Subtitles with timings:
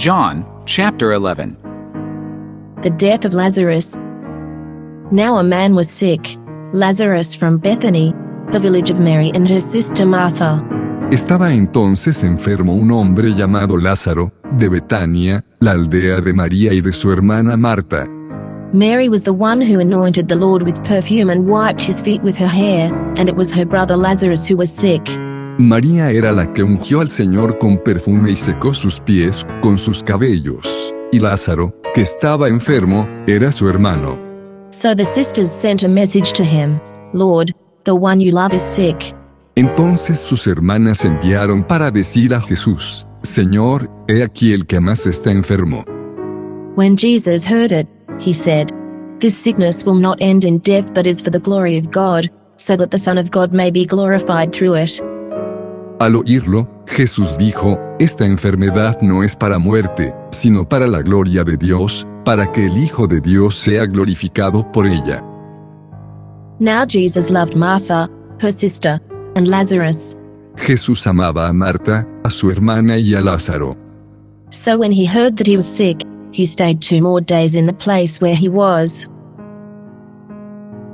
[0.00, 1.58] John chapter 11.
[2.80, 3.96] The death of Lazarus.
[5.12, 6.38] Now a man was sick,
[6.72, 8.14] Lazarus from Bethany,
[8.50, 10.64] the village of Mary and her sister Martha.
[11.10, 16.92] Estaba entonces enfermo un hombre llamado Lázaro, de Betania, la aldea de María y de
[16.92, 18.06] su hermana Marta.
[18.72, 22.38] Mary was the one who anointed the Lord with perfume and wiped his feet with
[22.38, 25.06] her hair, and it was her brother Lazarus who was sick.
[25.60, 30.02] María era la que ungió al Señor con perfume y secó sus pies con sus
[30.02, 30.94] cabellos.
[31.12, 34.18] Y Lázaro, que estaba enfermo, era su hermano.
[34.70, 36.80] So the sisters sent a message to him
[37.12, 37.52] Lord,
[37.84, 39.14] the one you love is sick.
[39.56, 45.30] Entonces sus hermanas enviaron para decir a Jesús, Señor, he aquí el que más está
[45.32, 45.84] enfermo.
[46.76, 48.70] When Jesus heard it, he said,
[49.18, 52.76] This sickness will not end in death but is for the glory of God, so
[52.76, 55.02] that the Son of God may be glorified through it.
[56.00, 61.58] Al oírlo, Jesús dijo, Esta enfermedad no es para muerte, sino para la gloria de
[61.58, 65.22] Dios, para que el Hijo de Dios sea glorificado por ella.
[66.58, 68.08] Now Jesus loved Martha,
[68.40, 68.98] her sister,
[69.36, 70.16] and Lazarus.
[70.56, 73.76] Jesús amaba a Marta, a su hermana y a Lázaro.
[74.48, 77.74] So when he heard that he was sick, he stayed two more days in the
[77.74, 79.06] place where he was.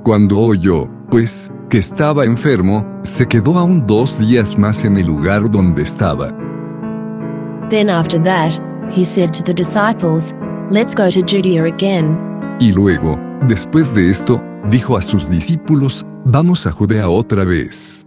[0.03, 5.51] Cuando oyó, pues, que estaba enfermo, se quedó aún dos días más en el lugar
[5.51, 6.33] donde estaba.
[7.69, 8.61] Then after that,
[8.93, 10.35] he said to the disciples,
[10.71, 12.19] Let's go to Judea again.
[12.61, 18.05] Y luego, después de esto, dijo a sus discípulos, Vamos a Judea otra vez.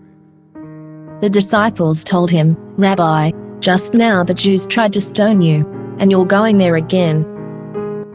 [1.21, 5.65] The disciples told him, Rabbi, just now the Jews tried to stone you,
[5.99, 7.25] and you're going there again.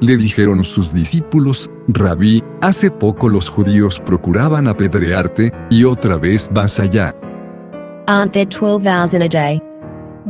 [0.04, 6.78] Le dijeron sus discípulos, Rabí, hace poco los judíos procuraban apedrearte, y otra vez vas
[6.78, 7.14] allá.
[8.06, 9.62] Aren't there twelve hours in a day?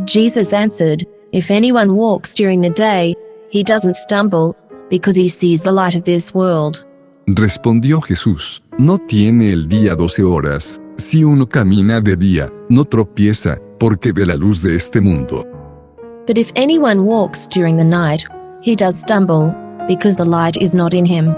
[0.07, 3.17] Jesus answered, If anyone walks during the day,
[3.51, 4.55] he doesn't stumble,
[4.91, 6.85] because he sees the light of this world.
[7.27, 13.59] Respondió Jesús, no tiene el día doce horas, si uno camina de día, no tropieza,
[13.81, 15.45] porque ve la luz de este mundo.
[16.29, 18.25] But if anyone walks during the night,
[18.63, 19.53] he does stumble,
[19.87, 21.35] because the light is not in him.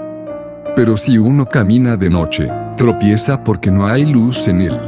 [0.75, 2.47] Pero si uno camina de noche,
[2.77, 4.79] tropieza porque no hay luz en él.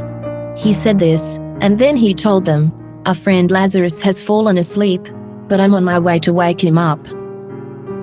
[0.56, 2.72] He said this, and then he told them,
[3.06, 5.08] Our friend Lazarus has fallen asleep,
[5.48, 7.00] but I'm on my way to wake him up.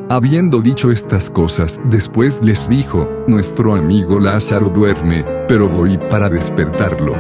[0.10, 7.14] Habiendo dicho estas cosas, después les dijo, Nuestro amigo Lázaro duerme, pero voy para despertarlo.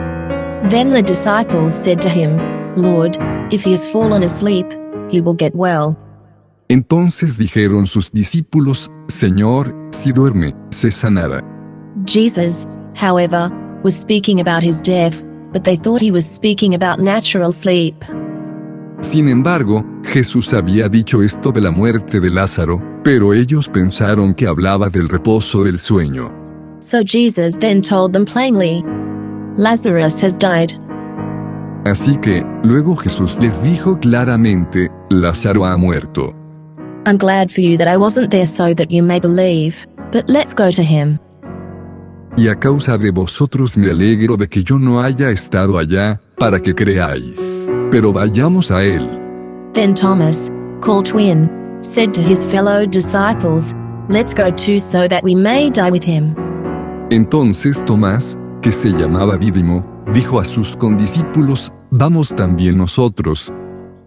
[0.69, 2.37] Then the disciples said to him,
[2.75, 3.17] Lord,
[3.51, 4.65] if he has fallen asleep,
[5.09, 5.97] he will get well.
[6.69, 11.41] Entonces dijeron sus discípulos, Señor, si duerme, se sanará.
[12.05, 13.49] Jesus, however,
[13.83, 17.95] was speaking about his death, but they thought he was speaking about natural sleep.
[19.01, 24.47] Sin embargo, Jesús había dicho esto de la muerte de Lázaro, pero ellos pensaron que
[24.47, 26.33] hablaba del reposo del sueño.
[26.81, 28.83] So Jesus then told them plainly,
[29.55, 30.73] Lazarus has died.
[31.85, 36.33] Así que, luego Jesús les dijo claramente, Lázaro ha muerto.
[37.07, 40.53] I'm glad for you that I wasn't there so that you may believe, but let's
[40.53, 41.19] go to him.
[42.35, 46.59] Y a causa de vosotros me alegro de que yo no haya estado allá, para
[46.59, 47.71] que creáis.
[47.91, 49.07] Pero vayamos a él.
[49.73, 50.49] Then Thomas,
[50.81, 51.49] called twin,
[51.81, 53.73] said to his fellow disciples,
[54.09, 56.35] Let's go too so that we may die with him.
[57.09, 63.53] Entonces Tomás, que se llamaba Dídimo, dijo a sus condiscípulos, Vamos también nosotros,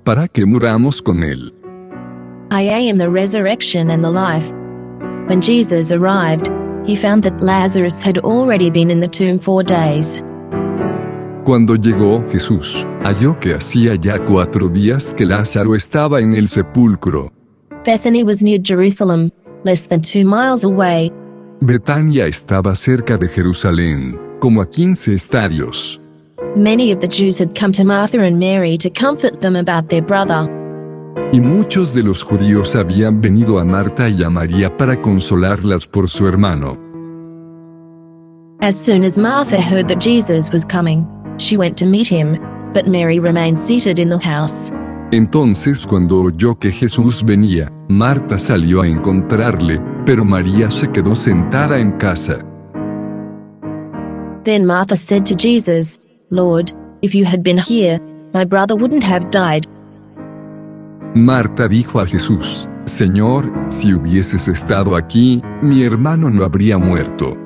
[0.04, 1.54] para que muramos con él.
[2.52, 4.50] I am the resurrection and the life.
[5.28, 6.50] When Jesus arrived,
[6.84, 10.20] he found that Lazarus had already been in the tomb four days.
[11.44, 17.30] Cuando llegó Jesús, halló que hacía ya cuatro días que Lázaro estaba en el sepulcro.
[17.84, 19.30] Bethany was near Jerusalem,
[19.64, 21.12] less than two miles away.
[21.60, 26.00] Betania estaba cerca de Jerusalén, como a quince estadios.
[26.56, 30.02] Many of the Jews had come to Martha and Mary to comfort them about their
[30.02, 30.59] brother.
[31.32, 36.08] Y muchos de los judíos habían venido a Marta y a María para consolarlas por
[36.08, 36.78] su hermano.
[38.60, 41.06] As soon as Martha heard that Jesus was coming,
[41.38, 42.38] she went to meet him,
[42.74, 44.70] but Mary remained seated in the house.
[45.12, 51.78] Entonces cuando oyó que Jesús venía, Marta salió a encontrarle, pero María se quedó sentada
[51.78, 52.38] en casa.
[54.44, 56.72] Then Martha said to Jesus, Lord,
[57.02, 57.98] if you had been here,
[58.32, 59.66] my brother wouldn't have died.
[61.14, 67.36] Marta dijo a Jesús, Señor, si hubieses estado aquí, mi hermano no habría muerto.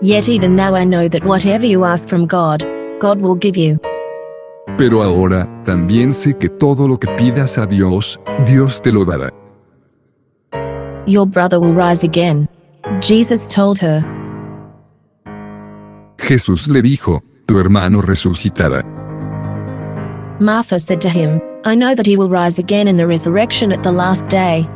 [0.00, 2.64] Yet even now I know that whatever you ask from God,
[3.00, 3.78] God will give you.
[4.78, 9.32] Pero ahora, también sé que todo lo que pidas a Dios, Dios te lo dará.
[11.06, 12.48] Your brother will rise again.
[13.00, 14.04] Jesus told her.
[16.18, 18.84] Jesús le dijo, tu hermano resucitará.
[20.38, 23.82] Martha said to him, I know that he will rise again in the resurrection at
[23.82, 24.68] the last day.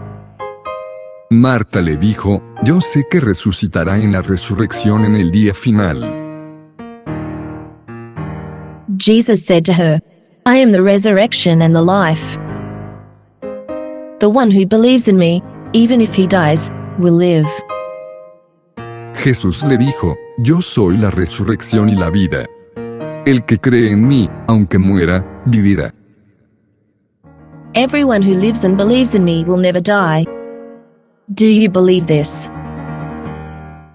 [1.31, 6.03] Marta le dijo, yo sé que resucitará en la resurrección en el día final.
[8.97, 10.01] Jesus said to her,
[10.45, 12.37] I am the resurrection and the life.
[14.19, 17.49] The one who believes in me, even if he dies, will live.
[19.15, 22.47] Jesús le dijo, yo soy la resurrección y la vida.
[23.25, 25.95] El que cree en mí, aunque muera, vivirá.
[27.83, 30.27] Everyone who lives and believes in me will never die.
[31.33, 32.51] Do you believe this?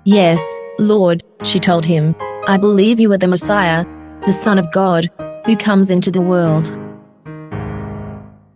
[0.05, 0.41] Yes,
[0.79, 2.15] Lord, she told him.
[2.47, 3.85] I believe you are the Messiah,
[4.25, 5.11] the Son of God,
[5.45, 6.75] who comes into the world.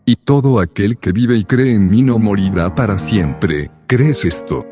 [0.07, 3.69] Y todo aquel que vive y cree en mí no morirá para siempre.
[3.85, 4.65] ¿Crees esto?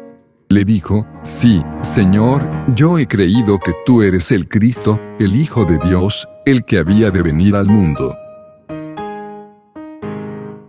[0.49, 2.41] Le dijo, sí, Señor,
[2.75, 7.11] yo he creído que tú eres el Cristo, el Hijo de Dios, el que había
[7.11, 8.15] de venir al mundo.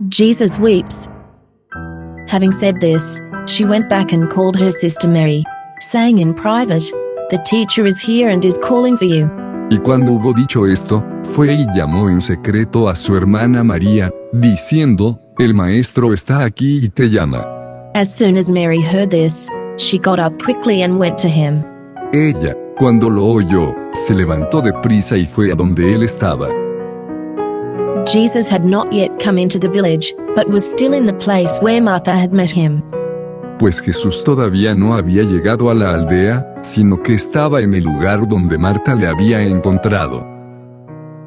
[0.09, 1.07] Jesus weeps.
[2.27, 5.43] Having said this, she went back and called her sister Mary,
[5.81, 6.83] saying in private,
[7.29, 9.29] The teacher is here and is calling for you.
[9.69, 15.19] Y cuando hubo dicho esto, fue y llamó en secreto a su hermana María, diciendo,
[15.37, 17.45] El maestro está aquí y te llama.
[17.93, 19.47] As soon as Mary heard this,
[19.77, 21.63] she got up quickly and went to him.
[22.13, 26.49] Ella, cuando lo oyó, se levantó de prisa y fue a donde él estaba.
[28.05, 31.81] Jesus had not yet come into the village, but was still in the place where
[31.81, 32.81] Martha had met him.
[33.59, 38.27] Pues Jesús todavía no había llegado a la aldea, sino que estaba en el lugar
[38.27, 40.25] donde Marta le había encontrado.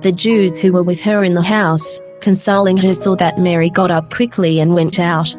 [0.01, 3.91] The Jews who were with her in the house, consoling her, saw that Mary got
[3.91, 5.37] up quickly and went out.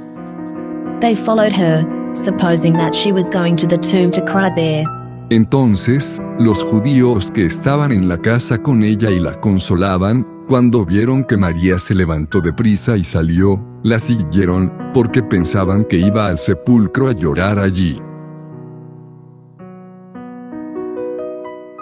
[1.01, 1.83] They followed her,
[2.15, 4.85] supposing that she was going to the tomb to cry there.
[5.29, 11.24] Entonces, los judíos que estaban en la casa con ella y la consolaban, cuando vieron
[11.24, 16.38] que María se levantó de prisa y salió, la siguieron, porque pensaban que iba al
[16.38, 18.00] sepulcro a llorar allí.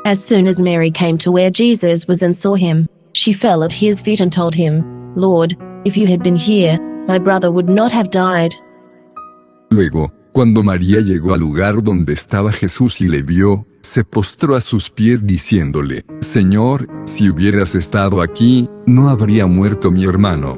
[0.03, 3.71] As soon as Mary came to where Jesus was and saw him, she fell at
[3.71, 4.83] his feet and told him,
[5.15, 5.55] Lord,
[5.85, 8.55] if you had been here, my brother would not have died.
[9.69, 14.61] Luego, cuando María llegó al lugar donde estaba Jesús y le vio, se postró a
[14.61, 20.57] sus pies diciéndole, Señor, si hubieras estado aquí, no habría muerto mi hermano.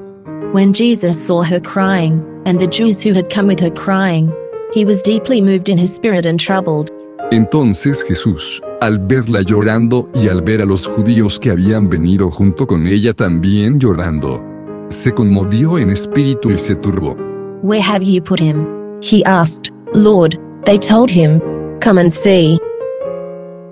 [0.54, 4.32] When Jesus saw her crying, and the Jews who had come with her crying,
[4.74, 6.90] he was deeply moved in his spirit and troubled.
[7.32, 12.68] Entonces Jesús, al verla llorando y al ver a los judíos que habían venido junto
[12.68, 14.44] con ella también llorando,
[14.90, 17.18] se conmovió en espíritu y se turbó.
[17.64, 18.68] Where have you put him?
[19.02, 19.72] He asked.
[19.96, 21.42] Lord, they told him,
[21.80, 22.60] Come and see.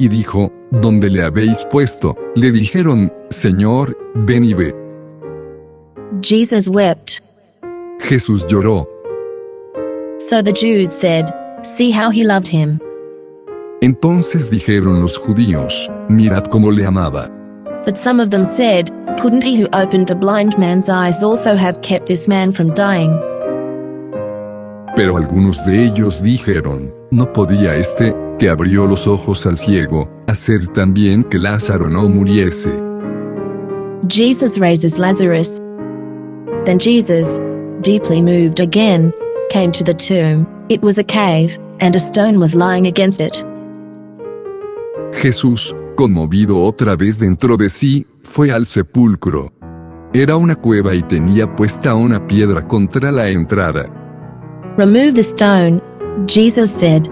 [0.02, 2.18] Y dijo, ¿Dónde le habéis puesto?
[2.34, 4.74] Le dijeron, Señor, ven y ve.
[6.24, 7.22] Jesus wept.
[8.00, 8.88] Jesús lloró.
[10.18, 11.30] So the Jews said,
[11.62, 12.80] See how he loved him.
[13.82, 17.30] Entonces dijeron los judíos, mirad cómo le amaba.
[17.86, 18.90] But some of them said,
[19.20, 23.12] Couldn't he who opened the blind man's eyes also have kept this man from dying?
[24.96, 30.68] Pero algunos de ellos dijeron, ¿no podía este, que abrió los ojos al ciego, hacer
[30.70, 32.72] también que Lázaro no muriese?
[34.08, 35.60] Jesus raises Lazarus.
[36.66, 37.40] Then Jesus,
[37.82, 39.14] deeply moved again,
[39.50, 40.48] came to the tomb.
[40.70, 43.46] It was a cave, and a stone was lying against it.
[45.14, 49.52] Jesús, conmovido otra vez dentro de sí, fue al sepulcro.
[50.14, 53.86] Era una cueva y tenía puesta una piedra contra la entrada.
[54.78, 55.82] Remove the stone,
[56.26, 57.08] Jesus said.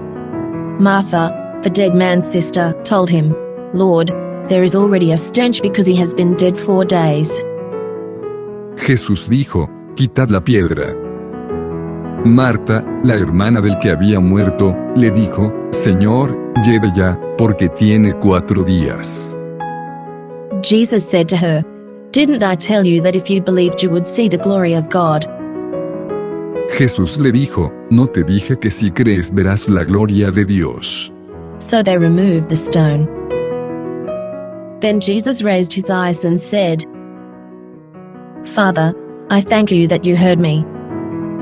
[0.79, 3.35] Martha, the dead man's sister, told him,
[3.73, 4.09] Lord,
[4.47, 7.43] there is already a stench because he has been dead four days.
[8.75, 10.95] Jesús dijo, quitad la piedra.
[12.25, 18.63] Marta, la hermana del que había muerto, le dijo, Señor, lleve ya, porque tiene cuatro
[18.63, 19.35] días.
[20.61, 21.63] Jesus said to her,
[22.11, 25.25] Didn't I tell you that if you believed you would see the glory of God?
[26.77, 31.11] Jesús le dijo, ¿no te dije que si crees verás la gloria de Dios?
[31.59, 33.07] So they removed the stone.
[34.79, 36.85] Then Jesus raised his eyes and said,
[38.45, 38.95] Father,
[39.29, 40.63] I thank you that you heard me.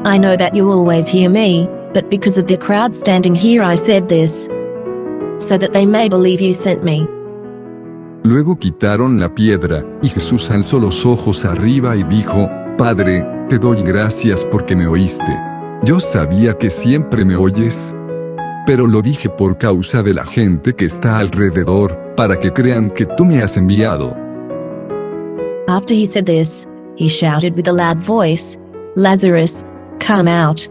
[0.03, 3.75] I know that you always hear me, but because of the crowd standing here I
[3.75, 4.45] said this,
[5.37, 7.07] so that they may believe you sent me.
[8.23, 13.81] Luego quitaron la piedra, y Jesús alzó los ojos arriba y dijo, Padre, te doy
[13.81, 15.35] gracias porque me oíste.
[15.83, 17.95] Yo sabía que siempre me oyes,
[18.67, 23.07] pero lo dije por causa de la gente que está alrededor, para que crean que
[23.07, 24.15] tú me has enviado.
[25.67, 26.67] After he said this,
[26.97, 28.59] he shouted with a loud voice,
[28.95, 29.65] Lazarus,
[29.99, 30.61] come out.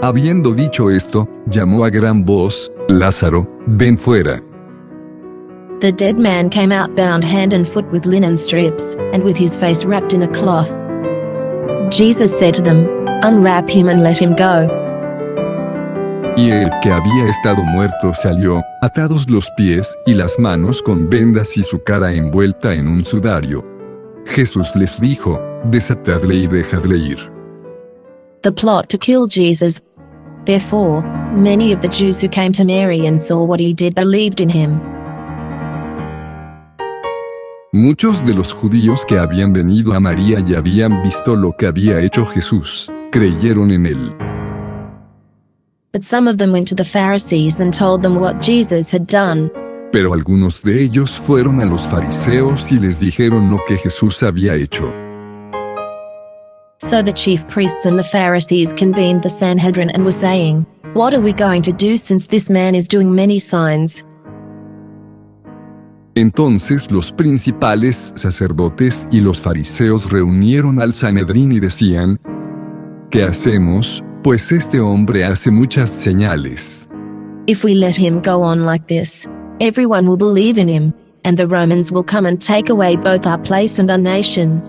[0.00, 4.42] Habiendo dicho esto, llamó a gran voz, Lázaro, ven fuera.
[5.80, 9.56] The dead man came out bound hand and foot with linen strips, and with his
[9.56, 10.74] face wrapped in a cloth.
[11.88, 12.88] Jesus said to them,
[13.22, 14.66] Unwrap him and let him go.
[16.36, 21.56] Y el que había estado muerto salió, atados los pies y las manos con vendas
[21.56, 23.64] y su cara envuelta en un sudario.
[24.26, 27.18] Jesús les dijo, desatadle y dejadle ir.
[28.42, 29.80] The plot to kill Jesus.
[30.44, 31.02] Therefore,
[31.36, 34.48] many of the Jews who came to Mary and saw what he did believed in
[34.48, 34.80] him.
[37.72, 42.00] Muchos de los judíos que habían venido a María y habían visto lo que había
[42.00, 44.16] hecho Jesús, creyeron en él.
[45.92, 49.50] But some of them went to the Pharisees and told them what Jesus had done.
[49.92, 54.54] Pero algunos de ellos fueron a los fariseos y les dijeron lo que Jesús había
[54.54, 54.90] hecho.
[56.78, 61.20] So the chief priests and the Pharisees convened the Sanhedrin and were saying, What are
[61.20, 64.04] we going to do since this man is doing many signs?
[66.18, 72.18] Entonces los principales sacerdotes y los fariseos reunieron al Sanedrín y decían,
[73.08, 74.02] ¿Qué hacemos?
[74.24, 76.88] Pues este hombre hace muchas señales.
[77.46, 79.28] If we let him go on like this,
[79.60, 83.40] everyone will believe in him, and the Romans will come and take away both our
[83.40, 84.60] place and our nation.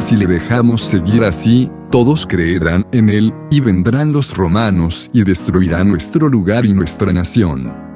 [0.00, 5.88] Si le dejamos seguir así, todos creerán en él, y vendrán los romanos y destruirán
[5.88, 7.87] nuestro lugar y nuestra nación.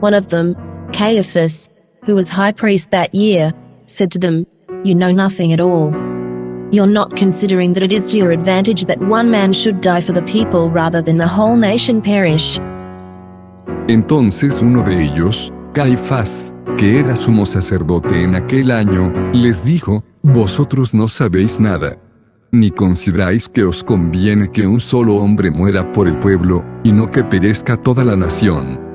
[0.00, 0.54] One of them,
[0.92, 1.68] Caiaphas,
[2.04, 3.52] who was high priest that year,
[3.86, 4.46] said to them,
[4.84, 5.92] You know nothing at all.
[6.70, 10.12] You're not considering that it is to your advantage that one man should die for
[10.12, 12.60] the people rather than the whole nation perish.
[13.88, 20.94] Entonces uno de ellos, Caifás, que era sumo sacerdote en aquel año, les dijo, Vosotros
[20.94, 21.96] no sabéis nada.
[22.52, 27.10] Ni consideráis que os conviene que un solo hombre muera por el pueblo, y no
[27.10, 28.87] que perezca toda la nación.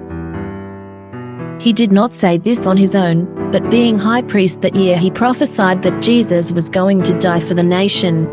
[1.60, 5.10] He did not say this on his own, but being high priest that year he
[5.10, 8.28] prophesied that Jesus was going to die for the nation.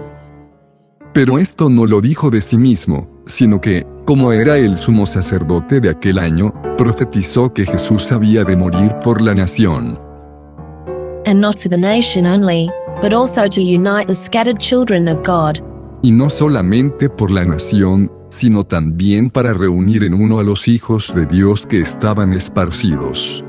[1.12, 5.80] Pero esto no lo dijo de sí mismo, sino que, como era el sumo sacerdote
[5.80, 9.98] de aquel año, profetizó que Jesús había de morir por la nación.
[11.26, 12.70] And not for the nation only,
[13.02, 15.60] but also to unite the scattered children of God.
[16.02, 21.14] Y no solamente por la nación, sino también para reunir en uno a los hijos
[21.14, 23.44] de Dios que estaban esparcidos.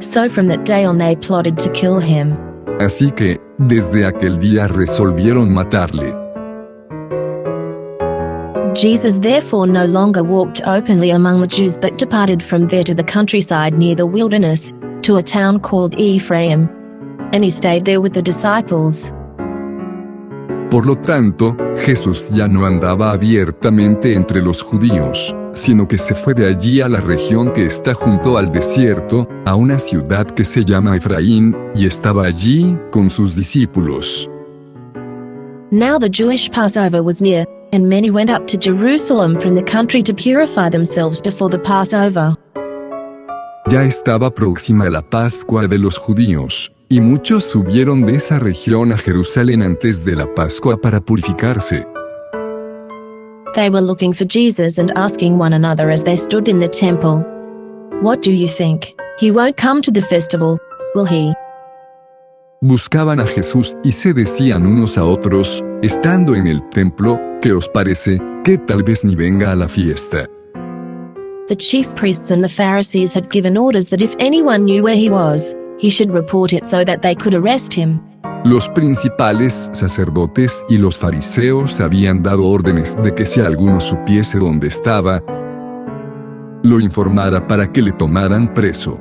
[0.00, 2.36] So from that day on they plotted to kill him.
[2.80, 6.14] Así que, desde aquel día resolvieron matarle.
[8.74, 13.02] Jesus therefore no longer walked openly among the Jews but departed from there to the
[13.02, 16.68] countryside near the wilderness, to a town called Ephraim.
[17.32, 19.10] And he stayed there with the disciples.
[20.70, 26.34] Por lo tanto, Jesús ya no andaba abiertamente entre los judíos, sino que se fue
[26.34, 30.64] de allí a la región que está junto al desierto, a una ciudad que se
[30.64, 34.28] llama Efraín, y estaba allí con sus discípulos.
[35.70, 40.02] Now the Jewish Passover was near, and many went up to Jerusalem from the country
[40.02, 42.36] to purify themselves before the Passover.
[43.68, 48.98] Ya estaba próxima la Pascua de los judíos, y muchos subieron de esa región a
[48.98, 51.86] Jerusalén antes de la Pascua para purificarse.
[53.54, 57.24] They were looking for Jesus and asking one another as they stood in the temple,
[58.02, 58.94] What do you think?
[59.18, 60.58] He won't come to the festival,
[60.94, 61.32] will he?
[62.60, 67.68] Buscaban a Jesús y se decían unos a otros, estando en el templo, ¿qué os
[67.68, 68.20] parece?
[68.44, 70.28] Que tal vez ni venga a la fiesta.
[71.48, 75.08] The chief priests and the Pharisees had given orders that if anyone knew where he
[75.08, 78.00] was, he should report it so that they could arrest him.
[78.44, 84.68] Los principales sacerdotes y los fariseos habían dado órdenes de que si alguno supiese dónde
[84.68, 85.22] estaba,
[86.62, 89.00] lo informara para que le tomaran preso.